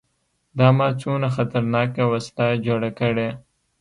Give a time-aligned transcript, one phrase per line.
[0.57, 3.29] دا ما څونه خطرناکه وسله جوړه کړې.